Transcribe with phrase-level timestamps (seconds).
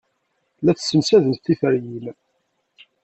[0.63, 2.05] La tessemsademt tiferyin.